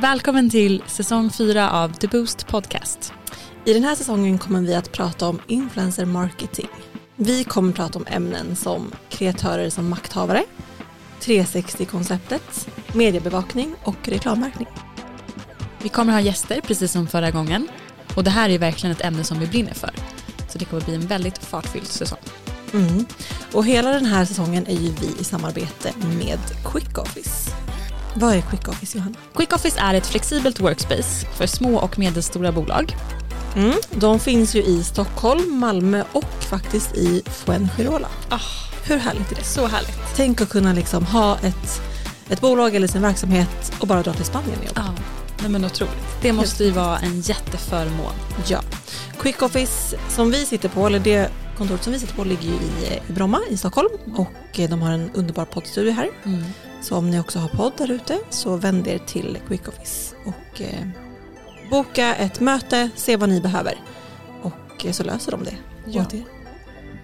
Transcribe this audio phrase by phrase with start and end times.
[0.00, 3.12] Välkommen till säsong 4 av The Boost Podcast.
[3.64, 6.68] I den här säsongen kommer vi att prata om influencer marketing.
[7.16, 10.44] Vi kommer prata om ämnen som kreatörer som makthavare,
[11.20, 14.68] 360-konceptet, mediebevakning och reklammärkning.
[15.82, 17.68] Vi kommer ha gäster precis som förra gången
[18.16, 19.90] och det här är verkligen ett ämne som vi brinner för.
[20.48, 22.18] Så det kommer bli en väldigt fartfylld säsong.
[22.72, 23.06] Mm.
[23.52, 27.50] Och hela den här säsongen är ju vi i samarbete med Quick Office.
[28.14, 29.14] Vad är Quick Office Johanna?
[29.36, 32.96] Quick Office är ett flexibelt workspace för små och medelstora bolag.
[33.56, 33.74] Mm.
[33.90, 38.08] De finns ju i Stockholm, Malmö och faktiskt i Fuengirola.
[38.30, 38.42] Oh,
[38.84, 39.44] Hur härligt är det?
[39.44, 39.98] så härligt.
[40.16, 41.80] Tänk att kunna liksom ha ett,
[42.28, 44.82] ett bolag eller sin verksamhet och bara dra till Spanien och jobba.
[44.86, 45.02] Ja,
[45.42, 46.22] nej men otroligt.
[46.22, 48.12] Det måste ju vara en jätteförmån.
[48.46, 48.60] Ja.
[49.20, 52.54] Quick Office som vi sitter på, eller det kontoret som vi sitter på ligger ju
[52.54, 56.08] i, i Bromma i Stockholm och eh, de har en underbar poddstudio här.
[56.24, 56.44] Mm.
[56.82, 60.60] Så om ni också har podd där ute så vänd er till Quick Office och
[60.60, 60.88] eh,
[61.70, 63.74] boka ett möte, se vad ni behöver
[64.42, 65.54] och eh, så löser de det
[65.86, 66.02] Ja.
[66.02, 66.24] åt er.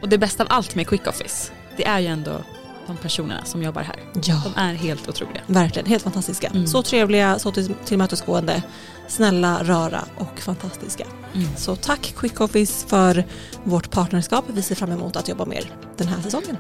[0.03, 2.45] Och det bästa av allt med Quick Office, det är ju ändå
[2.87, 3.97] de personerna som jobbar här.
[4.25, 5.41] Ja, De är helt otroliga.
[5.47, 5.89] verkligen.
[5.89, 6.49] Helt fantastiska.
[6.49, 6.67] Mm.
[6.67, 8.63] Så trevliga, så till, tillmötesgående,
[9.09, 11.05] snälla, rara och fantastiska.
[11.35, 11.49] Mm.
[11.57, 13.25] Så tack Quick Office för
[13.65, 14.45] vårt partnerskap.
[14.49, 16.57] Vi ser fram emot att jobba med er den här säsongen.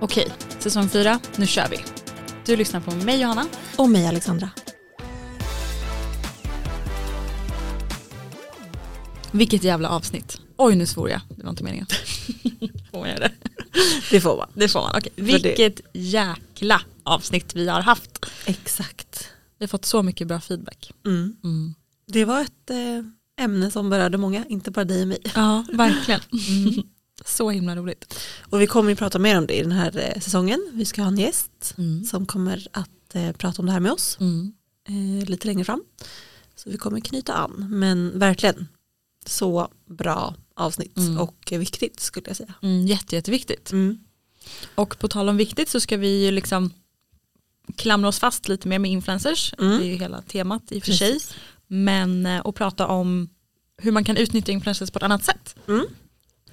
[0.00, 0.28] Okej,
[0.58, 1.78] säsong 4, nu kör vi.
[2.46, 3.46] Du lyssnar på mig Johanna.
[3.76, 4.50] Och mig Alexandra.
[9.32, 10.40] Vilket jävla avsnitt.
[10.56, 11.86] Oj nu svor jag, det var inte meningen.
[12.90, 13.32] får man göra det?
[14.10, 14.48] Det får man.
[14.54, 15.12] Det får man, okej.
[15.16, 18.26] det- Vilket jäkla avsnitt vi har haft.
[18.46, 19.28] Exakt.
[19.58, 20.92] Vi har fått så mycket bra feedback.
[21.06, 21.36] Mm.
[21.44, 21.74] Mm.
[22.06, 25.18] Det var ett eh, ämne som berörde många, inte bara dig och mig.
[25.34, 26.20] Ja, verkligen.
[27.24, 28.18] så himla roligt.
[28.50, 30.70] Och vi kommer ju prata mer om det i den här eh, säsongen.
[30.72, 32.04] Vi ska ha en gäst Mm.
[32.04, 34.52] som kommer att eh, prata om det här med oss Mm.
[34.88, 35.82] eh, lite längre fram.
[36.56, 37.66] Så vi kommer knyta an.
[37.70, 38.68] Men verkligen
[39.26, 41.18] så bra avsnitt Mm.
[41.18, 42.54] och viktigt skulle jag säga.
[42.62, 43.72] Mm, jätte, jätteviktigt.
[43.72, 43.98] Mm.
[44.74, 46.70] Och på tal om viktigt så ska vi ju liksom
[47.76, 49.54] klamra oss fast lite mer med influencers.
[49.58, 49.78] Mm.
[49.78, 51.18] Det är ju hela temat i och för sig.
[51.66, 53.28] Men eh, och prata om
[53.76, 55.56] hur man kan utnyttja influencers på ett annat sätt.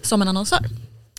[0.02, 0.08] Mm.
[0.10, 0.66] Som en annonsör.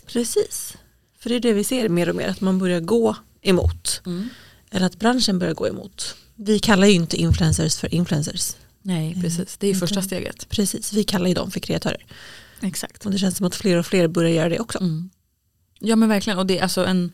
[0.05, 0.77] Precis.
[1.19, 4.01] För det är det vi ser mer och mer, att man börjar gå emot.
[4.71, 6.15] Eller att branschen börjar gå emot.
[6.35, 8.55] Vi kallar ju inte influencers för influencers.
[8.81, 9.57] Nej, precis.
[9.57, 10.49] Det är första steget.
[10.49, 12.05] Precis, vi kallar ju dem för kreatörer.
[12.61, 13.05] Exakt.
[13.05, 14.79] Och det känns som att fler och fler börjar göra det också.
[14.79, 15.09] Mm.
[15.79, 16.39] Ja men verkligen.
[16.39, 17.11] Och det är alltså en,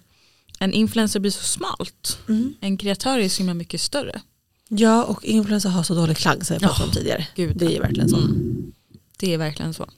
[0.60, 2.20] en influencer blir så smalt.
[2.30, 2.54] Mm.
[2.62, 4.22] En kreatör är så himla mycket större.
[4.68, 7.28] Ja, och influencer har så dålig klang som jag pratade om tidigare.
[7.36, 7.58] Gud.
[7.58, 8.18] Det är verkligen så.
[8.18, 8.72] Mm.
[9.18, 9.90] Det är verkligen så.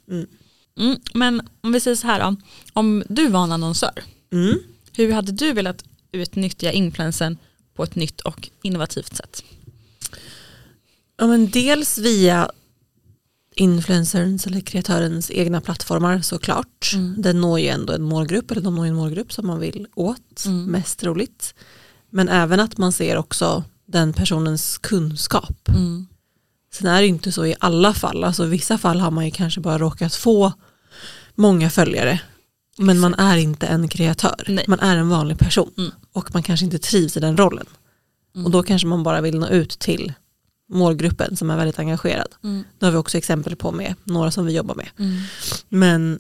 [0.80, 0.98] Mm.
[1.14, 2.36] Men om vi säger så här då.
[2.74, 4.04] Om du var en annonsör.
[4.34, 4.60] Mm.
[4.96, 7.38] Hur hade du velat utnyttja influensen
[7.76, 9.44] på ett nytt och innovativt sätt?
[11.18, 12.52] Ja, men dels via
[13.56, 16.92] influencerns eller kreatörens egna plattformar såklart.
[16.94, 17.16] Mm.
[17.22, 20.46] Den når ju ändå en målgrupp eller de når en målgrupp som man vill åt
[20.46, 20.66] Mm.
[20.66, 21.54] mest roligt.
[22.10, 25.70] Men även att man ser också den personens kunskap.
[25.70, 26.08] Mm.
[26.74, 28.24] Sen är det inte så i alla fall.
[28.24, 30.54] Alltså, I vissa fall har man ju kanske bara råkat få
[31.36, 32.22] många följare.
[32.78, 34.44] Men man är inte en kreatör.
[34.48, 34.66] Nej.
[34.68, 35.72] Man är en vanlig person.
[35.78, 35.92] Mm.
[36.14, 37.66] Och man kanske inte trivs i den rollen.
[38.36, 38.46] Mm.
[38.46, 40.14] Och då kanske man bara vill nå ut till
[40.70, 42.28] målgruppen som är väldigt engagerad.
[42.44, 42.64] Mm.
[42.80, 44.90] Det har vi också exempel på med några som vi jobbar med.
[44.98, 45.22] Mm.
[45.70, 46.20] Men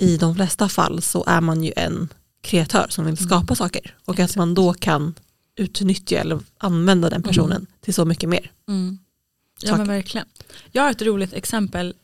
[0.00, 2.08] i de flesta fall så är man ju en
[2.42, 3.94] kreatör som vill skapa saker.
[4.04, 5.14] Och att man då kan
[5.56, 8.50] utnyttja eller använda den personen till så mycket mer.
[9.60, 9.78] Ja Saker.
[9.78, 10.26] men verkligen.
[10.72, 11.94] Jag har ett roligt exempel.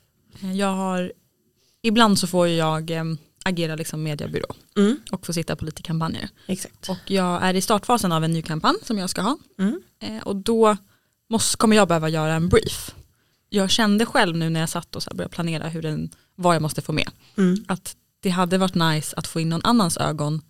[0.55, 1.13] Jag har,
[1.83, 3.05] ibland så får jag eh,
[3.45, 4.47] agera liksom mediebyrå
[4.77, 4.97] Mm.
[5.11, 6.29] och få sitta på lite kampanjer.
[6.47, 6.89] Exakt.
[6.89, 9.39] Och jag är i startfasen av en ny kampanj som jag ska ha.
[9.59, 9.83] Mm.
[10.03, 10.77] Eh, och då
[11.31, 12.95] måste, kommer jag behöva göra en brief.
[13.49, 16.63] Jag kände själv nu när jag satt och så började planera hur den, vad jag
[16.63, 17.11] måste få med.
[17.37, 17.65] Mm.
[17.69, 20.43] Att det hade varit nice att få in någon annans ögon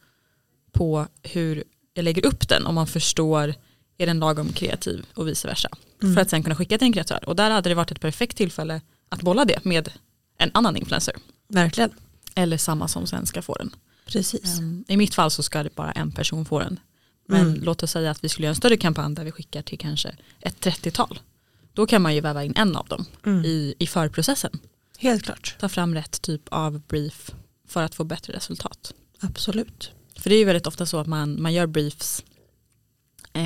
[0.73, 1.65] på hur
[1.95, 3.55] jag lägger upp den om man förstår
[4.03, 5.69] är den lagom kreativ och vice versa.
[6.03, 6.15] Mm.
[6.15, 7.29] För att sen kunna skicka till en kreatör.
[7.29, 9.93] Och där hade det varit ett perfekt tillfälle att bolla det med
[10.39, 11.15] en annan influencer.
[11.49, 11.91] Verkligen.
[12.35, 13.75] Eller samma som sen ska få den.
[14.07, 14.59] Precis.
[14.59, 16.81] Um, I mitt fall så ska det bara en person få den.
[17.29, 17.63] Men Mm.
[17.63, 20.15] låt oss säga att vi skulle göra en större kampanj där vi skickar till kanske
[20.41, 21.21] ett 30-tal.
[21.73, 23.45] Då kan man ju väva in en av dem Mm.
[23.45, 24.59] i, i förprocessen.
[24.99, 25.57] Helt klart.
[25.61, 27.31] Ta fram rätt typ av brief
[27.69, 28.93] för att få bättre resultat.
[29.21, 29.91] Absolut.
[30.17, 32.25] För det är ju väldigt ofta så att man, man gör briefs,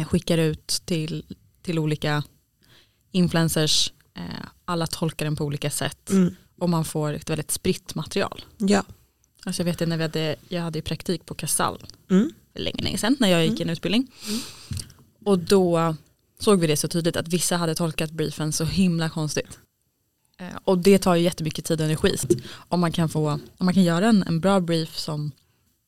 [0.06, 1.24] skickar ut till,
[1.62, 2.22] till olika
[3.12, 4.22] influencers, eh,
[4.64, 6.34] alla tolkar den på olika sätt Mm.
[6.58, 8.44] och man får ett väldigt spritt material.
[8.56, 8.84] Ja.
[9.44, 12.32] Alltså jag vet det när vi hade, jag hade praktik på Casall Mm.
[12.52, 14.10] för länge, länge sedan när jag gick en utbildning.
[15.24, 15.96] Och då
[16.38, 19.58] såg vi det så tydligt att vissa hade tolkat briefen så himla konstigt.
[20.38, 22.16] Eh, och det tar ju jättemycket tid och energi.
[22.52, 25.32] Om man kan, få, om man kan göra en, en bra brief som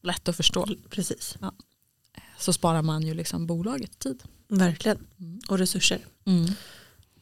[0.03, 1.37] lätt att förstå Precis,
[2.39, 4.23] så sparar man ju liksom bolaget tid.
[4.51, 4.99] verkligen.
[5.21, 5.41] Mm.
[5.49, 5.99] Och resurser.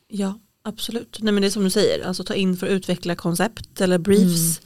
[0.08, 1.18] Ja, absolut.
[1.20, 3.98] Nej, men det är som du säger, alltså ta in för att utveckla koncept eller
[3.98, 4.60] briefs.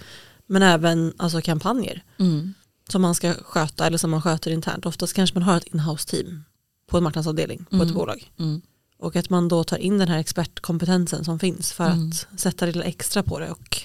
[0.46, 2.54] Men även alltså, kampanjer Mm.
[2.88, 4.86] som man ska sköta eller som man sköter internt.
[4.86, 6.44] Oftast kanske man har ett inhouse team
[6.86, 7.94] på en marknadsavdelning på ett Mm.
[7.94, 8.32] bolag.
[8.38, 8.60] Mm.
[8.98, 12.08] Och att man då tar in den här expertkompetensen som finns för Mm.
[12.08, 13.50] att sätta lite extra på det.
[13.50, 13.82] Och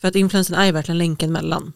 [0.00, 1.72] för att influensen är verkligen länken mellan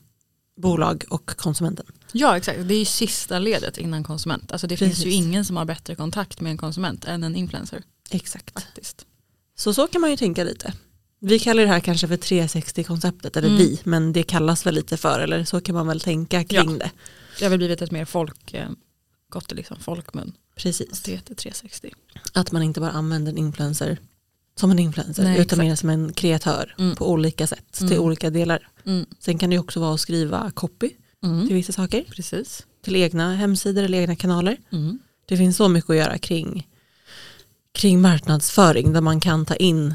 [0.57, 1.87] bolag och konsumenten.
[2.13, 4.53] Ja exakt, det är ju sista ledet innan konsument.
[4.53, 5.15] Alltså det finns ju Precis.
[5.15, 8.51] ingen som har bättre kontakt med en konsument än en influencer Exakt.
[8.51, 9.07] faktiskt.
[9.59, 10.73] Så så kan man ju tänka lite.
[11.21, 13.59] Vi kallar det här kanske för 360-konceptet, eller Mm.
[13.59, 16.77] vi, men det kallas väl lite för, eller så kan man väl tänka kring Ja.
[16.79, 16.91] det.
[17.39, 18.69] Det har väl blivit ett mer folk, eh,
[19.29, 20.33] gått i liksom folkmun.
[20.57, 21.03] Precis.
[21.03, 21.91] Det heter 360.
[22.33, 23.99] Att man inte bara använder en influencer
[24.57, 25.59] som en influencer, Nej, utan exakt.
[25.59, 26.97] mer som en kreatör Mm.
[26.97, 28.01] på olika sätt, till Mm.
[28.01, 28.69] olika delar.
[28.87, 29.07] Mm.
[29.19, 30.91] Sen kan det också vara att skriva copy
[31.23, 31.47] Mm.
[31.47, 32.67] till vissa saker, Precis.
[32.85, 34.57] till egna hemsidor eller egna kanaler.
[34.73, 34.99] Mm.
[35.27, 36.69] Det finns så mycket att göra kring,
[37.75, 39.95] kring marknadsföring där man kan ta in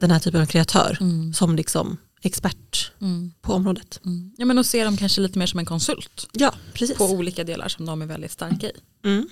[0.00, 1.34] den här typen av kreatör Mm.
[1.34, 3.32] som liksom expert Mm.
[3.42, 4.00] på området.
[4.04, 4.32] Mm.
[4.36, 6.96] Ja men och se dem kanske lite mer som en konsult Ja, precis.
[6.98, 8.72] på olika delar som de är väldigt starka i.
[9.04, 9.28] Mm.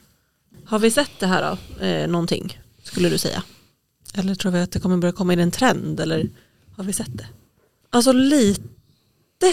[0.65, 3.43] Har vi sett det här då, eh, någonting skulle du säga?
[4.15, 6.29] Eller tror vi att det kommer börja komma in en trend eller
[6.77, 7.27] har vi sett det?
[7.91, 8.63] Alltså lite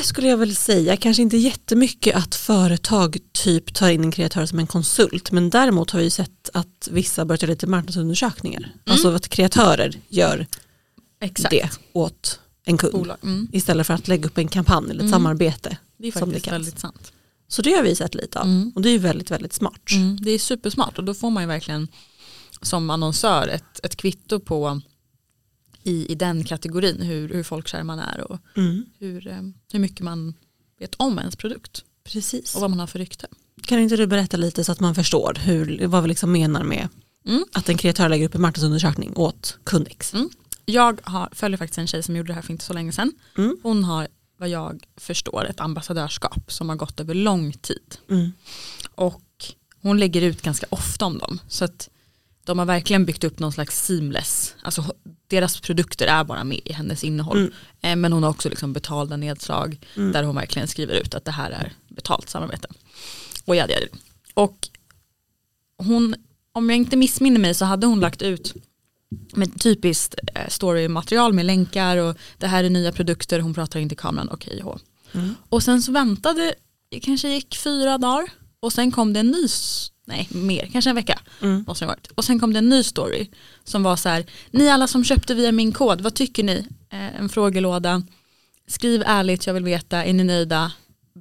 [0.04, 4.60] skulle jag väl säga, kanske inte jättemycket att företag typ tar in en kreatör som
[4.60, 8.72] en konsult men däremot har vi sett att vissa börjar göra lite marknadsundersökningar.
[8.86, 10.48] Alltså att kreatörer gör
[11.22, 11.50] Exakt.
[11.52, 13.12] det åt en kund.
[13.24, 13.48] Mm.
[13.52, 15.12] istället för att lägga upp en kampanj eller ett Mm.
[15.12, 15.78] samarbete.
[15.98, 16.56] Det är det faktiskt kallas.
[16.60, 17.12] väldigt sant.
[17.48, 18.72] Så det har vi sett lite av Mm.
[18.76, 19.92] och det är väldigt väldigt smart.
[19.92, 20.18] Mm.
[20.22, 21.88] Det är supersmart och då får man ju verkligen
[22.62, 24.82] som annonsör ett, ett kvitto på
[25.90, 28.86] i, i den kategorin hur, hur folkkär man är och Mm.
[29.00, 29.42] hur, eh,
[29.72, 30.34] hur mycket man
[30.80, 32.56] vet om ens produkt Precis.
[32.56, 33.28] och vad man har för rykte.
[33.64, 36.88] Kan inte du berätta lite så att man förstår hur, vad vi liksom menar med
[37.26, 37.46] Mm.
[37.54, 40.14] att en kreatör lägger upp en marknadsundersökning åt kund X?
[40.14, 40.30] Mm.
[40.66, 43.12] Jag har, följer faktiskt en tjej som gjorde det här för inte så länge sedan.
[43.38, 43.58] Mm.
[43.64, 44.08] Hon har
[44.38, 47.98] vad jag förstår ett ambassadörskap som har gått över lång tid.
[48.10, 48.32] Mm.
[48.96, 49.24] Och
[49.82, 51.40] hon lägger ut ganska ofta om dem.
[51.48, 51.90] Så att
[52.46, 54.94] de har verkligen byggt upp någon slags seamless, alltså
[55.30, 57.38] deras produkter är bara med i hennes innehåll.
[57.38, 57.52] Mm.
[57.82, 60.12] Eh, Men hon har också liksom betalda nedslag Mm.
[60.12, 62.68] där hon verkligen skriver ut att det här är betalt samarbete.
[63.46, 63.88] Och, ja, det.
[64.34, 64.68] och
[65.78, 66.16] hon,
[66.54, 68.54] om jag inte missminner mig så hade hon lagt ut
[69.34, 73.90] med typiskt eh, storymaterial med länkar och det här är nya produkter, hon pratar in
[73.90, 74.82] till kameran, okej okay,
[75.14, 75.36] Mm.
[75.50, 76.54] Och sen så väntade,
[76.90, 78.30] det kanske gick fyra dagar
[78.60, 79.48] och sen kom det en ny,
[80.10, 81.64] nej mer, kanske en vecka Mm.
[81.68, 82.08] måste det ha varit.
[82.08, 83.30] Och sen kom det en ny story
[83.64, 86.66] som var så här, ni alla som köpte via min kod, vad tycker ni?
[86.90, 88.04] Eh, en frågelåda,
[88.68, 90.72] skriv ärligt, jag vill veta, är ni nöjda?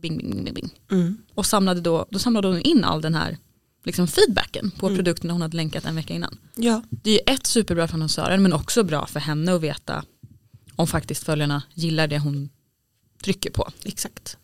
[0.02, 0.70] Bing, bing, bing, bing.
[0.90, 1.16] Mm.
[1.34, 3.38] Och samlade då, då samlade hon in all den här
[3.84, 4.96] liksom feedbacken på Mm.
[4.98, 6.38] produkterna hon hade länkat en vecka innan.
[6.56, 10.04] Ja, Det är ju ett superbra för annonsören men också bra för henne att veta
[10.76, 12.48] om faktiskt följarna gillar det hon
[13.22, 13.68] trycker på.
[13.84, 14.36] exakt.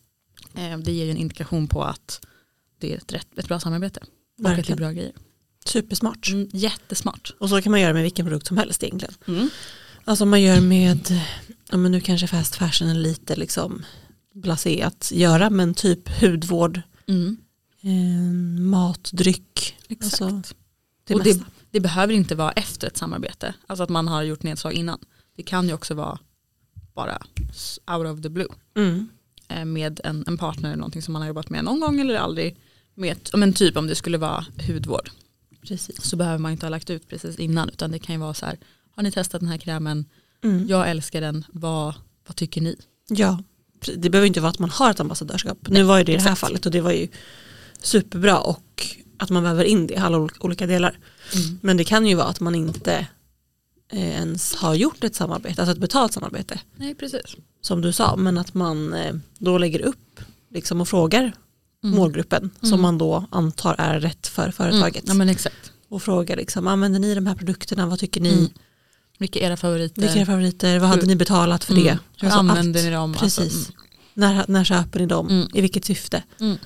[0.55, 2.27] Eh, Det ger ju en indikation på att
[2.79, 4.01] det är ett, rätt, ett bra samarbete.
[4.39, 4.77] Och att det är Verkligen.
[4.77, 5.13] bra grejer.
[5.67, 6.29] Supersmart.
[6.29, 7.35] Mm, jättesmart.
[7.39, 9.15] Och så kan man göra med vilken produkt som helst egentligen.
[9.29, 9.49] Mm.
[10.05, 11.21] Alltså man gör med,
[11.71, 13.85] ja men nu kanske fast fashion är lite liksom
[14.35, 17.37] blasé att göra men typ hudvård, Mm.
[17.83, 20.23] eh, mat, dryck, Exakt.
[20.23, 20.55] alltså
[21.05, 23.55] det och det, det behöver inte vara efter ett samarbete.
[23.67, 24.99] Alltså att man har gjort nedslag innan.
[25.37, 26.19] Det kan ju också vara
[26.95, 27.19] bara
[27.87, 28.49] out of the blue.
[28.77, 29.09] Mm.
[29.49, 32.15] eh, Med en, en partner eller någonting som man har jobbat med någon gång eller
[32.15, 32.57] aldrig.
[32.95, 35.11] Med, men typ om det skulle vara hudvård.
[35.69, 36.03] Precis.
[36.05, 37.69] Så behöver man inte ha lagt ut precis innan.
[37.69, 38.59] Utan det kan ju vara så här.
[38.97, 40.05] Har ni testat den här krämen?
[40.45, 40.67] Mm.
[40.69, 41.45] Jag älskar den.
[41.53, 41.95] Vad,
[42.27, 42.77] vad tycker ni?
[43.09, 43.43] Ja,
[43.97, 45.59] det behöver inte vara att man har ett ambassadörskap.
[45.69, 46.41] Nu var ju det i det här exakt.
[46.41, 47.09] fallet och det var ju
[47.83, 48.87] superbra och
[49.19, 50.99] att man väver in det i alla ol- olika delar.
[51.61, 53.07] Men det kan ju vara att man inte
[53.93, 57.37] eh, ens har gjort ett samarbete, alltså ett betalt samarbete Nej precis.
[57.61, 60.21] som du sa, men att man eh, då lägger upp
[60.51, 61.33] liksom och frågar
[61.85, 61.97] Mm.
[61.97, 62.81] målgruppen som Mm.
[62.81, 65.05] man då antar är rätt för företaget.
[65.07, 65.73] Ja men exakt.
[65.89, 68.33] Och frågar liksom, använder ni de här produkterna, vad tycker ni?
[68.33, 68.49] Mm.
[69.19, 70.01] Vilka är era favoriter?
[70.03, 71.85] Vilka är era favoriter, vad hade Hur- ni betalat för Mm.
[71.85, 71.99] det?
[72.19, 72.85] Hur Alltså använder allt.
[72.87, 73.13] ni dem?
[73.15, 73.39] Precis.
[73.39, 73.81] Alltså, mm.
[74.15, 75.29] När, när köper ni dem?
[75.29, 75.49] Mm.
[75.55, 76.23] I vilket syfte?
[76.41, 76.57] Mm.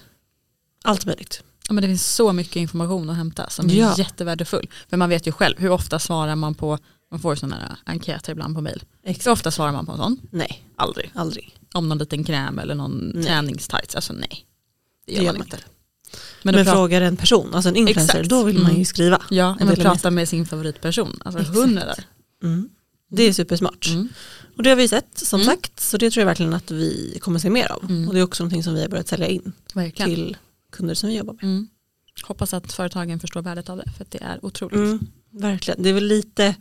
[0.85, 1.43] Allt möjligt.
[1.69, 3.95] Ja, men det finns så mycket information att hämta som är Ja.
[3.99, 4.69] jättevärdefull.
[4.91, 6.79] För man vet ju själv hur ofta svarar man på,
[7.11, 8.83] man får sådana här enkäter ibland på mail.
[9.03, 9.27] Hur Exakt.
[9.33, 10.19] ofta svarar man på en sån?
[10.31, 11.11] Nej, Aldrig.
[11.15, 11.55] aldrig.
[11.75, 13.25] Om någon liten kräm eller någon Nej.
[13.25, 14.45] träningstights, alltså nej.
[15.09, 15.59] Det gör man inte.
[16.43, 18.31] Men, Men frågar en person, alltså en influencer, Exakt.
[18.31, 18.79] då vill man Mm.
[18.79, 19.23] ju skriva.
[19.31, 21.21] ja, en men prata med sin favoritperson.
[21.25, 21.59] Alltså Exakt.
[21.59, 22.05] hundra där.
[22.43, 22.69] Mm.
[23.11, 23.87] Det är supersmart.
[23.89, 24.09] Mm.
[24.57, 25.55] Och det har vi sett som Mm.
[25.55, 27.85] sagt, så det tror jag verkligen att vi kommer se mer av.
[27.85, 28.09] Mm.
[28.09, 30.11] Och det är också någonting som vi har börjat sälja in Verkligen.
[30.15, 30.37] till
[30.73, 31.43] kunder som vi jobbar med.
[31.45, 31.69] Mm.
[32.23, 34.75] Hoppas att företagen förstår värdet av det för det är otroligt.
[34.77, 35.07] Mm.
[35.33, 36.55] Verkligen, det är väl lite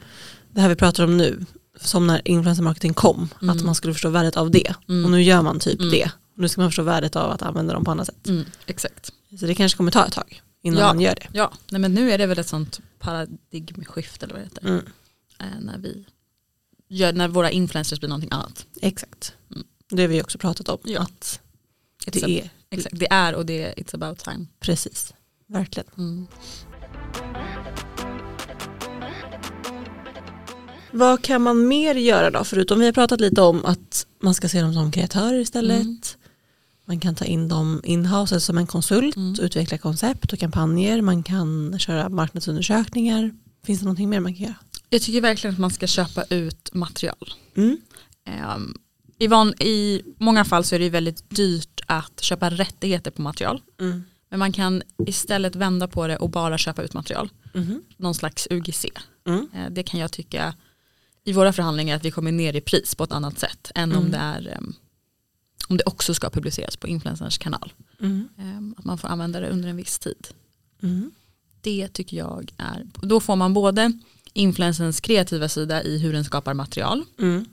[0.54, 1.46] det här vi pratar om nu,
[1.82, 3.58] som när influencer marketing kom, Mm.
[3.58, 4.74] att man skulle förstå värdet av det.
[4.89, 5.06] Mm.
[5.06, 5.92] Och nu gör man typ Mm.
[5.92, 6.12] det.
[6.38, 8.27] Nu ska man förstå värdet av att använda dem på annat sätt.
[8.27, 8.46] Mm.
[8.65, 9.13] Exakt.
[9.39, 10.88] Så det kanske kommer ta ett tag innan Ja.
[10.88, 11.27] man gör det.
[11.34, 14.67] Ja, nej, men nu är det väl ett sånt paradigmskifte eller vad det heter.
[14.67, 14.86] Mm.
[15.39, 16.06] Eh, när, vi
[16.88, 18.65] gör, när våra influencers blir någonting annat.
[18.82, 19.34] Exakt.
[19.51, 19.63] Mm.
[19.89, 20.77] Det har vi också pratat om.
[20.84, 21.01] Ja.
[21.01, 21.39] Att
[22.06, 24.46] det a- är Exakt, det är och det är it's about time.
[24.60, 25.13] precis,
[25.48, 25.88] verkligen.
[25.98, 26.27] Mm.
[30.91, 32.44] Vad kan man mer göra då?
[32.44, 36.17] Förutom vi har pratat lite om att man ska se dem som kreatörer istället.
[36.88, 36.96] Mm.
[36.96, 39.36] Man kan ta in dem in-house alltså som en konsult, Mm.
[39.41, 41.01] utveckla koncept och kampanjer.
[41.01, 43.32] Man kan köra marknadsundersökningar.
[43.65, 44.56] Finns det någonting mer man kan göra?
[44.89, 47.34] Jag tycker verkligen att man ska köpa ut material.
[47.56, 47.77] Mm.
[48.25, 48.74] Ehm,
[49.20, 53.62] i, van, I många fall så är det väldigt dyrt att köpa rättigheter på material.
[53.82, 54.03] Mm.
[54.29, 57.29] Men man kan istället vända på det och bara köpa ut material.
[57.53, 57.82] Mhm.
[57.98, 58.86] Någon slags UGC.
[59.27, 59.48] Mm.
[59.53, 60.53] Eh, Det kan jag tycka
[61.24, 63.98] i våra förhandlingar att vi kommer ner i pris på ett annat sätt än om
[63.98, 64.12] Mm.
[64.12, 64.74] det är ehm,
[65.68, 67.74] om det också ska publiceras på influencerns kanal.
[68.02, 68.28] Mm.
[68.38, 70.28] Ehm, Att man får använda det under en viss tid.
[70.84, 71.12] Mm.
[71.62, 73.92] Det tycker jag är, då får man både
[74.34, 77.04] influencerns kreativa sida i hur den skapar material.
[77.20, 77.46] Mm.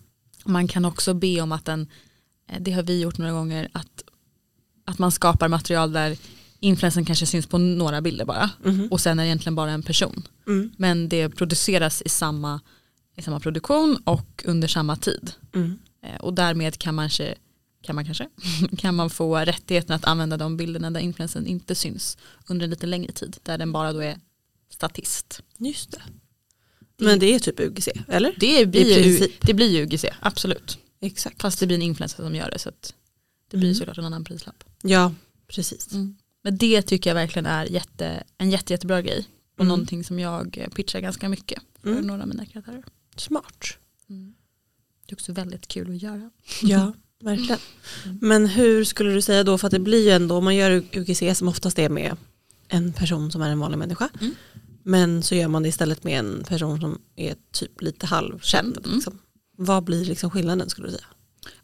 [0.45, 1.87] Man kan också be om att den,
[2.49, 4.05] eh, det har vi gjort några gånger, att,
[4.85, 6.17] att man skapar material där
[6.61, 8.89] influencern kanske syns på några bilder bara Mhm.
[8.91, 10.29] och sen är det egentligen bara en person.
[10.47, 10.71] Mm.
[10.77, 12.61] Men det produceras i samma,
[13.17, 15.33] i samma produktion och under samma tid.
[15.55, 15.79] Mm.
[16.03, 17.35] Eh, Och därmed kan man, kanske,
[17.85, 18.29] kan man kanske
[18.79, 22.87] kan man få rättigheten att använda de bilderna där influencern inte syns under en lite
[22.87, 23.37] längre tid.
[23.43, 24.19] Där den bara då är
[24.71, 25.43] statist.
[25.59, 26.03] Just det.
[26.97, 28.35] Men det är typ UGC, eller?
[28.41, 30.79] Det blir, ju, det blir ju UGC, absolut.
[31.01, 31.43] Exakt.
[31.43, 32.95] Fast det blir en influencer som gör det så att
[33.51, 33.75] det blir Mm.
[33.79, 34.65] såklart en annan prislapp.
[34.83, 35.13] Ja,
[35.47, 35.89] precis.
[36.43, 39.25] Men det tycker jag verkligen är jätte, en jätte, jättebra grej.
[39.55, 39.69] Och Mm.
[39.69, 42.07] någonting som jag pitchar ganska mycket för Mm.
[42.07, 42.85] några av mina kreatörer.
[43.17, 43.65] Smart.
[45.07, 46.31] Det är också väldigt kul att göra.
[46.63, 46.93] Ja,
[47.23, 47.59] verkligen.
[48.21, 50.71] Men hur skulle du säga då, för att det blir ju ändå, om man gör
[50.93, 52.17] UGC som oftast är med
[52.69, 54.35] en person som är en vanlig människa, Mm.
[54.83, 58.79] men så gör man det istället med en person som är typ lite halvkänd.
[58.85, 58.95] Mm.
[58.95, 59.19] Liksom.
[59.57, 61.07] Vad blir liksom skillnaden skulle du säga?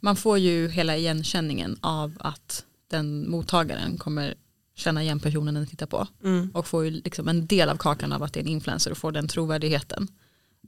[0.01, 4.35] Man får ju hela igenkänningen av att den mottagaren kommer
[4.77, 6.07] känna igen personen den tittar på.
[6.25, 6.51] Mm.
[6.55, 8.99] Och får ju liksom en del av kakan av att det är en influencer och
[8.99, 10.09] får den trovärdigheten.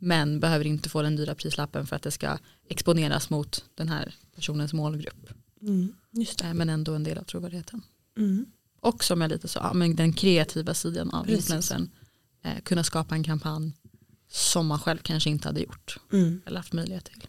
[0.05, 4.15] Men behöver inte få den dyra prislappen för att det ska exponeras mot den här
[4.35, 5.31] personens målgrupp.
[5.61, 5.95] Mm.
[6.13, 6.45] Just det.
[6.47, 7.83] Eh, Men ändå en del av trovärdigheten.
[8.19, 8.47] Mm.
[8.81, 11.39] Och som jag lite sa, men den kreativa sidan av Precis.
[11.39, 11.91] influencern.
[12.45, 13.73] Eh, kunna skapa en kampanj
[14.29, 16.41] som man själv kanske inte hade gjort Mm.
[16.47, 17.27] eller haft möjlighet till.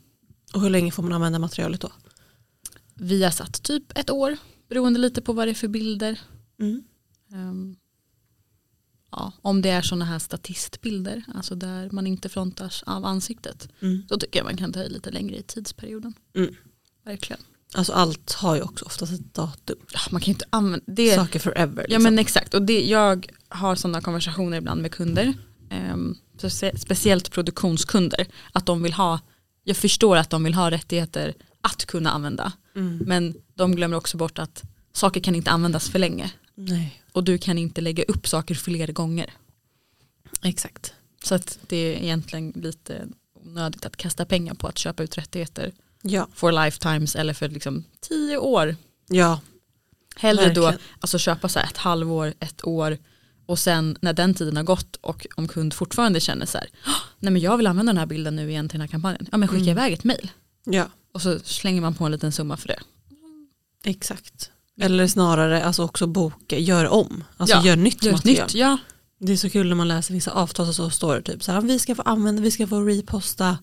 [0.53, 1.91] Och hur länge får man använda materialet då?
[2.95, 4.37] Vi har satt typ ett år
[4.69, 6.19] beroende lite på vad det är för bilder.
[6.59, 6.83] Mm.
[9.15, 14.03] Ja, om det är sådana här statistbilder, alltså där man inte frontas av ansiktet, Mm.
[14.09, 16.13] så tycker jag man kan ta i lite längre i tidsperioden.
[16.35, 16.55] Mm.
[17.05, 17.41] Verkligen.
[17.75, 19.77] Alltså allt har ju också oftast ett datum.
[19.93, 21.15] Ja, man kan inte använda det.
[21.15, 21.81] Saker forever.
[21.81, 22.03] Ja Liksom.
[22.03, 25.33] men exakt, och det, jag har sådana konversationer ibland med kunder,
[26.37, 29.19] specie- speciellt produktionskunder, att de vill ha,
[29.63, 32.97] jag förstår att de vill ha rättigheter att kunna använda, mm.
[32.97, 37.37] men de glömmer också bort att saker kan inte användas för länge Nej, och du
[37.37, 39.33] kan inte lägga upp saker fler gånger.
[40.41, 40.93] exakt.
[41.23, 43.07] Så att det är egentligen lite
[43.45, 47.83] onödigt att kasta pengar på att köpa ut rättigheter Ja, for lifetimes eller för liksom
[48.01, 48.75] tio år.
[49.07, 49.39] ja.
[50.15, 50.87] Hellre då Verkligen.
[50.99, 52.97] alltså köpa så ett halvår, ett år
[53.45, 56.93] och sen när den tiden har gått och om kund fortfarande känner så här, "Åh,
[57.19, 59.37] nej men jag vill använda den här bilden nu igen till den här kampanjen, ja
[59.37, 59.71] men skicka Mm.
[59.71, 60.31] iväg ett mail
[60.63, 60.89] ja.
[61.11, 62.79] och så slänger man på en liten summa för det.
[63.83, 64.51] Exakt.
[64.81, 67.23] Eller snarare alltså också boka, gör om.
[67.37, 68.45] Alltså Ja, gör nytt Gör material.
[68.47, 68.77] nytt, ja.
[69.19, 71.51] Det är så kul när man läser vissa avtal och så står det typ så
[71.51, 73.57] här, vi ska få använda, vi ska få reposta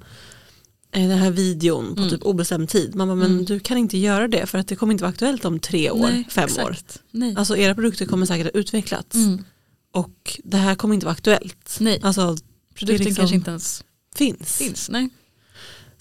[0.92, 2.10] eh, den här videon på Mm.
[2.10, 2.94] typ obestämd tid.
[2.94, 3.44] Man bara, men Mm.
[3.44, 5.98] du kan inte göra det för att det kommer inte vara aktuellt om tre år,
[6.10, 6.66] Nej, fem exakt.
[6.66, 6.76] år.
[7.10, 7.34] Nej.
[7.36, 9.44] Alltså era produkter kommer säkert ha utvecklats Mm.
[9.92, 11.76] och det här kommer inte vara aktuellt.
[11.80, 12.00] Nej.
[12.02, 12.36] Alltså
[12.74, 13.84] Produkten liksom- kanske inte ens
[14.16, 14.56] finns.
[14.56, 14.90] finns.
[14.90, 15.08] Nej.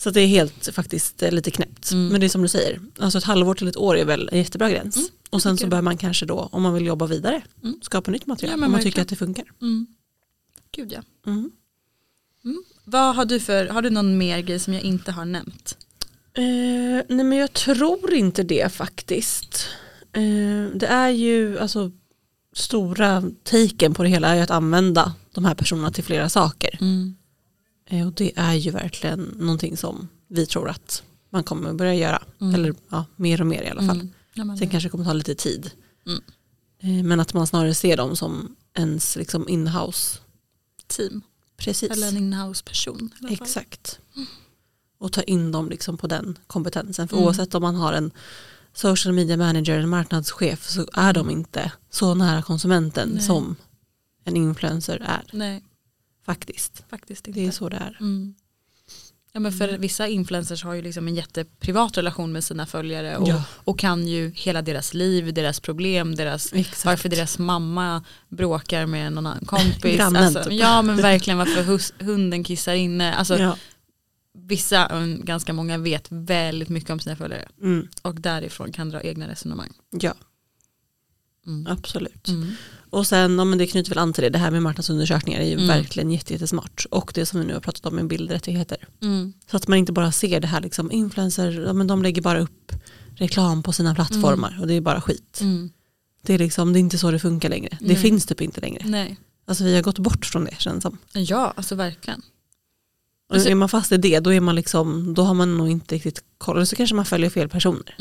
[0.01, 1.91] Så det är helt faktiskt eh, lite knäppt.
[1.91, 2.07] Mm.
[2.07, 4.37] Men det är som du säger, alltså ett halvår till ett år är väl en
[4.37, 4.95] jättebra gräns.
[4.97, 7.79] Mm, och sen så bör man kanske då, om man vill jobba vidare, Mm.
[7.81, 8.49] skapa nytt material.
[8.51, 8.91] Ja, om man verkligen.
[8.91, 9.45] tycker att det funkar.
[9.61, 9.87] Mm.
[10.71, 11.01] Gud ja.
[11.25, 11.51] Mm.
[12.83, 15.77] Vad har du för, har du någon mer grej som jag inte har nämnt?
[16.33, 16.43] Eh,
[17.15, 19.67] nej men jag tror inte det faktiskt.
[20.13, 21.91] Eh, det är ju, alltså
[22.53, 26.77] stora taken på det hela är att använda de här personerna till flera saker.
[26.81, 27.15] Mm.
[27.89, 32.23] Eh, Och det är ju verkligen någonting som vi tror att man kommer börja göra.
[32.41, 32.55] Mm.
[32.55, 33.95] Eller ja, mer och mer i alla fall.
[33.99, 34.09] Mm.
[34.33, 35.71] Ja, men, Sen kanske det kommer ta lite tid.
[36.07, 36.21] Mm.
[36.81, 40.19] Eh, Men att man snarare ser dem som ens liksom in-house.
[40.87, 41.21] team.
[41.57, 41.91] Precis.
[41.91, 43.09] Eller en inhouse person.
[43.29, 43.99] Exakt.
[44.99, 47.07] Och ta in dem liksom på den kompetensen.
[47.07, 47.25] För Mm.
[47.27, 48.11] oavsett om man har en
[48.73, 53.21] social media manager eller marknadschef så är de inte så nära konsumenten Nej.
[53.23, 53.55] som
[54.23, 55.23] en influencer är.
[55.33, 55.63] Nej,
[56.33, 56.83] Faktiskt.
[56.89, 57.39] faktiskt inte.
[57.39, 57.97] Det är så det är.
[57.99, 58.35] Mm.
[59.31, 63.27] Ja, men för vissa influencers har ju liksom en jätteprivat relation med sina följare och,
[63.29, 63.43] Ja.
[63.63, 66.85] och kan ju hela deras liv, deras problem, deras, Exakt.
[66.85, 69.95] varför deras mamma bråkar med någon annan kompis.
[69.95, 70.53] Grannen, alltså, typ.
[70.59, 73.13] Ja men verkligen varför hus, hunden kissar inne.
[73.15, 73.57] Alltså, Ja.
[74.33, 77.87] Vissa, mm, ganska många vet väldigt mycket om sina följare Mm.
[78.01, 79.73] och därifrån kan dra egna resonemang.
[79.91, 80.13] ja,
[81.47, 81.67] Mm.
[81.67, 82.27] absolut.
[82.27, 82.51] Mm.
[82.89, 85.45] Och sen, ja, men det knyter väl an till det, det här med marknadsundersökningar är
[85.45, 85.67] ju Mm.
[85.67, 86.85] verkligen jätte- jättesmart.
[86.91, 88.87] Och det som vi nu har pratat om med bildrättigheter.
[89.01, 89.33] Mm.
[89.51, 92.39] Så att man inte bara ser det här liksom, influencer, ja, men de lägger bara
[92.39, 92.71] upp
[93.15, 95.39] reklam på sina plattformar och det är bara skit.
[95.41, 95.69] Mm.
[96.21, 97.77] Det, är liksom, det är inte så det funkar längre.
[97.81, 98.81] Det finns typ inte längre.
[98.85, 99.17] Nej.
[99.47, 100.97] Alltså vi har gått bort från det känns som.
[101.13, 102.21] Ja, alltså verkligen.
[103.29, 105.69] Och Alltså- är man fast i det då, är man liksom, då har man nog
[105.69, 106.55] inte riktigt koll.
[106.55, 107.95] Eller så kanske man följer fel personer.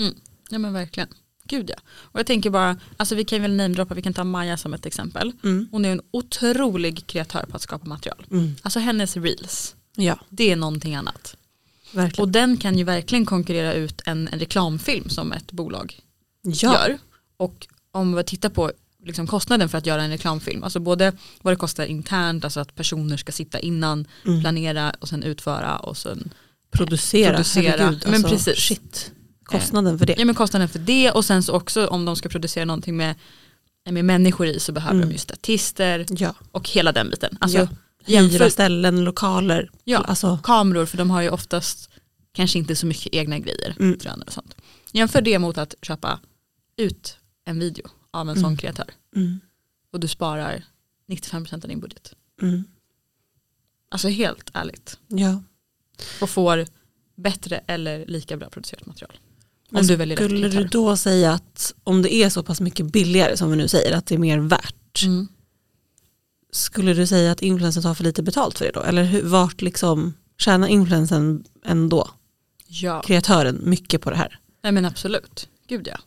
[0.50, 1.08] Ja men verkligen.
[1.48, 1.76] Gud ja.
[1.90, 4.86] Och jag tänker bara, alltså vi kan väl namedroppa, vi kan ta Maja som ett
[4.86, 5.32] exempel.
[5.44, 5.68] Mm.
[5.70, 8.26] Hon är en otrolig kreatör på att skapa material.
[8.30, 8.56] Mm.
[8.62, 11.36] Alltså hennes reels, Ja, det är någonting annat.
[11.92, 12.22] verkligen.
[12.28, 16.00] Och den kan ju verkligen konkurrera ut en, en reklamfilm som ett bolag
[16.42, 16.52] ja.
[16.72, 16.98] gör.
[17.36, 18.72] Och om vi tittar på
[19.04, 21.12] liksom kostnaden för att göra en reklamfilm, alltså både
[21.42, 24.40] vad det kostar internt, alltså att personer ska sitta innan, Mm.
[24.40, 26.30] planera och sen utföra och sen
[26.70, 27.70] Producera, Producera.
[27.70, 28.02] herregud.
[28.04, 28.58] Men alltså, precis.
[28.58, 29.12] Shit.
[29.48, 30.14] Kostnaden för det.
[30.18, 33.14] Ja men kostnaden för det och sen så också om de ska producera någonting med,
[33.90, 35.08] med människor i så behöver Mm.
[35.08, 36.34] de ju statister Ja.
[36.52, 37.36] och hela den biten.
[37.40, 37.68] Alltså Ja.
[38.06, 39.70] jämför Hyra ställen, lokaler.
[39.84, 39.98] Ja.
[39.98, 41.90] Alltså, kameror för de har ju oftast
[42.32, 43.76] kanske inte så mycket egna grejer.
[43.80, 43.98] Mm.
[44.26, 44.54] Och sånt.
[44.92, 46.20] Jämför det mot att köpa
[46.76, 48.56] ut en video av en sån Mm.
[48.56, 49.40] kreatör mm,
[49.92, 50.64] och du sparar
[51.08, 52.14] 95% av din budget.
[52.42, 52.64] mm,
[53.90, 54.98] Alltså helt ärligt.
[55.08, 55.42] ja.
[56.20, 56.66] Och får
[57.16, 59.18] bättre eller lika bra producerat material.
[59.70, 62.86] Om Men du rätt Skulle du då säga att om det är så pass mycket
[62.86, 65.02] billigare som vi nu säger att det är mer värt.
[65.04, 65.28] Mm.
[66.52, 68.80] Skulle du säga att influensen tar för lite betalt för det då?
[68.82, 72.10] Eller hur, vart liksom tjänar influensen ändå,
[72.66, 74.38] Ja, kreatören, mycket på det här?
[74.62, 75.48] Nej, men absolut.
[75.68, 75.98] Gud ja.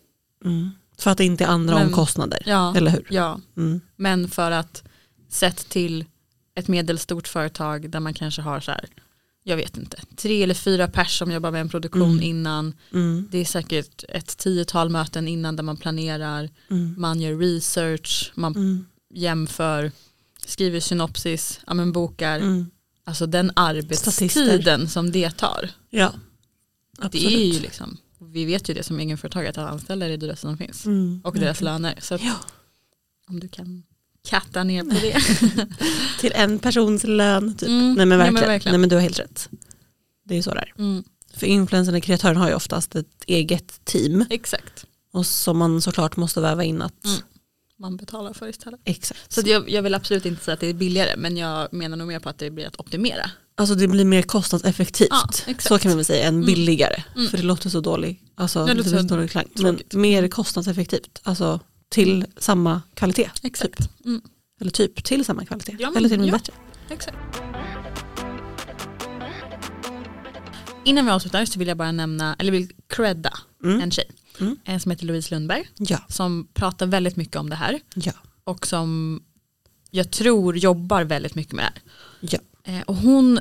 [0.45, 0.69] Mm.
[0.97, 3.07] För att det inte är andra Men- omkostnader, Ja, eller hur?
[3.09, 3.39] ja.
[3.57, 3.81] Mm.
[3.95, 4.83] men för att
[5.29, 6.05] sett till
[6.55, 8.85] ett medelstort företag där man kanske har så här,
[9.43, 12.23] jag vet inte, tre eller fyra pers som jobbar med en produktion Mm.
[12.23, 12.73] innan.
[12.93, 13.27] Mm.
[13.31, 16.95] Det är säkert ett tiotal möten innan där man planerar, Mm.
[16.97, 18.85] man gör research, man Mm.
[19.13, 19.91] jämför,
[20.45, 22.39] skriver synopsis, ja, men bokar.
[22.39, 22.65] Mm.
[23.03, 24.85] Alltså den arbetstiden Statister.
[24.87, 25.69] som det tar.
[25.89, 26.13] Ja,
[26.99, 27.25] Det absolut.
[27.31, 30.57] är ju liksom, vi vet ju det som egenföretagare att anställa är det dyraste som
[30.57, 30.85] finns.
[30.85, 31.21] Mm.
[31.23, 31.95] Och deras löner.
[32.01, 32.35] Så att Ja.
[33.27, 33.83] om du kan
[34.29, 35.21] katta ner på det.
[36.19, 37.69] Till en persons lön typ.
[37.69, 37.93] Mm.
[37.93, 38.47] Nej, men Ja, men verkligen.
[38.49, 38.73] verkligen.
[38.73, 39.49] Nej men du har helt rätt.
[40.25, 40.73] Det är så där.
[40.77, 41.03] Mm,
[41.37, 44.25] För influensen och kreatören har ju oftast ett eget team.
[44.29, 44.85] exakt.
[45.13, 47.17] Och som man såklart måste väva in att Mm.
[47.79, 48.79] Man betalar för istället.
[48.85, 49.33] exakt.
[49.33, 52.07] Så jag, jag vill absolut inte säga att det är billigare men jag menar nog
[52.07, 53.31] mer på att det blir att optimera.
[53.57, 55.07] Alltså det blir mer kostnadseffektivt.
[55.11, 55.29] Ja,
[55.59, 56.45] så kan man väl säga än Mm.
[56.45, 57.03] billigare.
[57.15, 57.27] Mm.
[57.27, 58.21] För det låter så dåligt.
[58.35, 59.47] Alltså, Det det låter så dålig klang.
[59.55, 61.19] Men mer kostnadseffektivt.
[61.23, 61.59] Alltså
[61.91, 63.29] till samma kvalitet.
[63.43, 63.89] Exakt.
[64.05, 64.21] Mm,
[64.61, 65.75] Eller typ till samma kvalitet.
[65.79, 66.37] Ja, men- Eller till och med ja.
[66.37, 66.53] bättre.
[66.89, 67.17] exakt.
[70.85, 73.81] Innan vi avslutar så vill jag bara nämna, eller vill credda Mm.
[73.81, 74.57] en tjej Mm.
[74.65, 75.99] eh, som heter Louise Lundberg Ja.
[76.09, 78.11] som pratar väldigt mycket om det här Ja.
[78.43, 79.21] och som
[79.91, 81.81] jag tror jobbar väldigt mycket med det här.
[82.63, 82.71] Ja.
[82.73, 83.39] Eh, och hon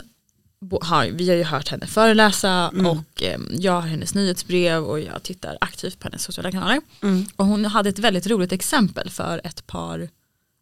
[0.82, 2.86] har, vi har ju hört henne föreläsa Mm.
[2.86, 6.80] och eh, jag har hennes nyhetsbrev och jag tittar aktivt på hennes sociala kanaler.
[7.02, 7.26] Mm.
[7.36, 10.08] Och hon hade ett väldigt roligt exempel för ett par,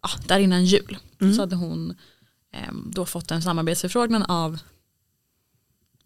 [0.03, 0.97] ja, där innan jul.
[1.21, 1.35] Mm.
[1.35, 1.95] Så hade hon
[2.55, 4.59] eh, då fått en samarbetsförfrågan av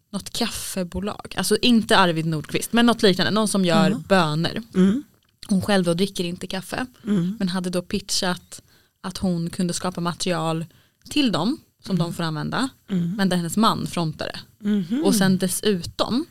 [0.09, 1.33] något kaffebolag.
[1.37, 4.03] Alltså inte Arvid Nordqvist men något liknande, någon som gör Jaha.
[4.07, 4.61] bönor.
[4.75, 5.03] Mm.
[5.47, 7.35] Hon själv då dricker inte kaffe Mm.
[7.39, 8.61] men hade då pitchat
[9.01, 10.65] att hon kunde skapa material
[11.09, 13.15] till dem som de får använda Mm.
[13.15, 14.39] men där hennes man frontade.
[14.59, 15.01] Mhm.
[15.05, 16.25] Och sen dessutom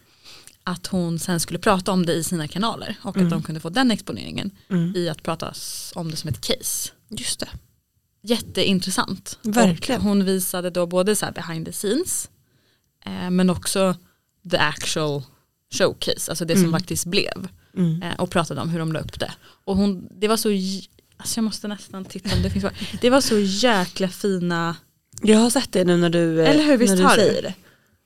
[0.64, 3.26] att hon sen skulle prata om det i sina kanaler och Mm.
[3.26, 4.96] att de kunde få den exponeringen Mm.
[4.96, 5.54] i att prata
[5.94, 6.90] om det som ett case.
[7.08, 7.48] Just det.
[8.22, 9.38] Jätteintressant.
[9.42, 10.00] Verkligen.
[10.00, 12.30] Och hon visade då både så här behind the scenes
[13.06, 13.94] eh, men också
[14.50, 15.22] the actual
[15.74, 16.80] showcase, alltså det som Mm.
[16.80, 17.48] faktiskt blev.
[17.76, 18.02] Mm.
[18.02, 19.32] Eh, och pratade om hur de la upp det.
[19.64, 20.48] Och hon, det var så
[21.16, 22.72] Alltså jag måste nästan titta om det finns kvar.
[23.00, 24.76] Det var så jäkla fina,
[25.22, 27.54] Jag har sett det nu när du, eh, Eller hur, visst när du säger det.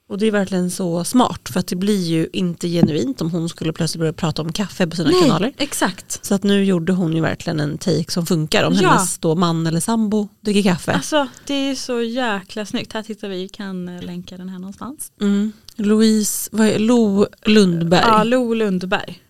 [0.09, 3.49] Och det är verkligen så smart för att det blir ju inte genuint om hon
[3.49, 5.53] skulle plötsligt börja prata om kaffe på sina kanaler.
[5.57, 6.25] exakt.
[6.25, 8.89] Så att nu gjorde hon ju verkligen en take som funkar om Ja.
[8.89, 10.91] hennes då man eller sambo dricker kaffe.
[10.93, 12.93] Alltså det är så jäkla snyggt.
[12.93, 15.11] Här tittar vi, kan eh, länka den här någonstans.
[15.21, 15.51] Mm.
[15.75, 18.01] Louise, vad är, Lo Lundberg.
[18.05, 19.21] Ja, Lo Lundberg.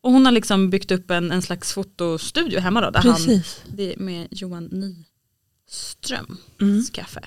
[0.00, 2.90] Och hon har liksom byggt upp en, en slags fotostudio hemma då.
[2.90, 3.60] Där han, Precis.
[3.68, 4.68] det är med Johan
[5.74, 6.84] Nyströms Mm.
[6.92, 7.20] kaffe.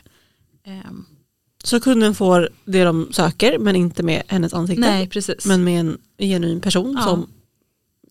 [0.66, 1.06] Ehm,
[1.64, 4.82] Så kunden får det de söker men inte med hennes ansikte.
[4.82, 5.46] nej precis.
[5.46, 7.04] Men med en genuin person Ja.
[7.04, 7.30] som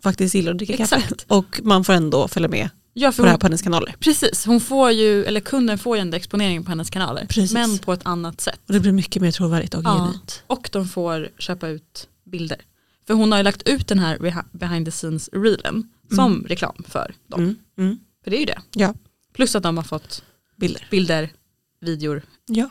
[0.02, 0.96] faktiskt gillar att dricka kaffe.
[0.96, 1.24] Exakt.
[1.28, 3.94] Och man får ändå följa med ja, på för det här hon, på hennes kanaler.
[3.98, 7.26] precis, hon får ju, eller kunden får ju ändå exponering på hennes kanaler.
[7.26, 7.52] Precis.
[7.52, 8.60] Men på ett annat sätt.
[8.66, 9.96] Och det blir mycket mer trovärdigt och Ja.
[9.98, 10.42] genuint.
[10.46, 12.60] Och de får köpa ut bilder.
[13.06, 16.84] För hon har ju lagt ut den här behi- behind the scenes reelen som reklam
[16.88, 17.40] för dem.
[17.40, 17.56] Mm.
[17.78, 17.98] Mm.
[18.24, 18.58] För det är ju det.
[18.74, 18.94] Ja,
[19.36, 20.22] Plus att de har fått
[20.56, 20.86] bilder.
[20.90, 21.32] bilder,
[21.80, 22.70] videor, Ja,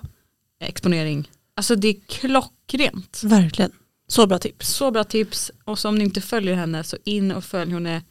[0.59, 1.31] exponering.
[1.55, 3.21] Alltså det är klockrent.
[3.23, 3.71] verkligen.
[4.07, 4.67] Så bra tips.
[4.67, 5.51] Så bra tips.
[5.63, 7.73] Och så om ni inte följer henne så in och följ.
[7.73, 8.01] Hon är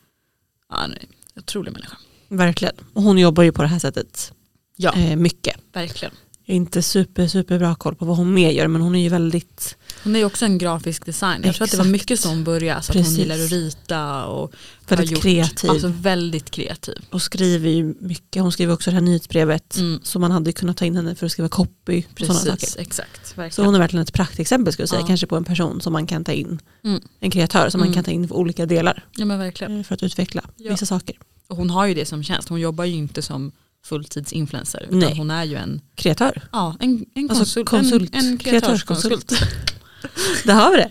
[0.69, 0.99] ja, hon är
[1.35, 1.97] en otrolig människa.
[2.29, 2.75] Verkligen.
[2.93, 4.33] Och hon jobbar ju på det här sättet
[4.77, 5.57] Ja, eh, mycket.
[5.73, 6.15] verkligen.
[6.47, 9.77] Inte super, super bra koll på vad hon mer gör men hon är ju väldigt,
[10.05, 11.47] Hon är ju också en grafisk designer.
[11.47, 12.83] Jag tror att det var mycket så hon började.
[12.83, 13.13] Så att Precis.
[13.13, 14.53] hon gillar att rita och
[14.89, 15.71] väldigt gjort, kreativ.
[15.71, 17.05] Alltså väldigt kreativ.
[17.11, 18.43] och skriver ju mycket.
[18.43, 20.01] Hon skriver också det här nyhetsbrevet Mm.
[20.03, 22.51] så man hade kunnat ta in henne för att skriva copy och sådana saker.
[22.57, 23.27] Precis, exakt.
[23.27, 23.67] Så Verkligen.
[23.67, 25.07] hon är verkligen ett praktexempel skulle jag säga, Ja.
[25.07, 27.01] kanske på en person som man kan ta in, Mm.
[27.21, 27.89] en kreatör som Mm.
[27.91, 29.77] man kan ta in för olika delar Ja men verkligen.
[29.79, 30.71] eh, för att utveckla Ja.
[30.71, 31.17] vissa saker.
[31.49, 32.49] Och hon har ju det som tjänst.
[32.49, 33.53] Hon jobbar ju inte som
[33.85, 34.87] fulltidsinfluencer.
[34.91, 38.15] Utan hon är ju en, Kreatör, ja, en, en Alltså konsult, konsult.
[38.15, 39.29] En, en kreatörskonsult.
[40.45, 40.91] där har vi det.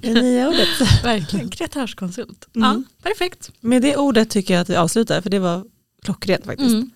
[0.12, 0.68] Det nya ordet.
[1.04, 2.48] Verkligen, kreatörskonsult.
[2.54, 2.68] Mm.
[2.68, 3.50] Ja, perfekt.
[3.60, 5.64] Med det ordet tycker jag att vi avslutar för det var
[6.02, 6.70] klockrent faktiskt.
[6.70, 6.90] Mm.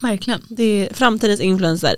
[0.00, 0.40] Verkligen.
[0.48, 1.96] Det är framtidens influencer.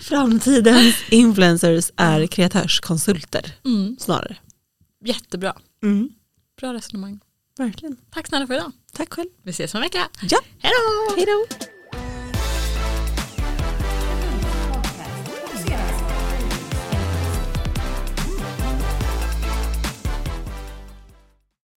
[0.00, 3.96] framtidens influencers är kreatörskonsulter Mm.
[4.00, 4.36] snarare.
[5.04, 5.56] Jättebra.
[5.82, 6.10] Mm.
[6.60, 7.20] Bra resonemang.
[7.60, 7.96] Verkligen.
[8.10, 8.72] Tack snälla för idag.
[8.92, 9.28] Tack själv.
[9.42, 10.08] Vi ses om en vecka.
[10.22, 10.38] Ja.
[10.58, 11.14] Hej då!
[11.16, 11.56] Hej då.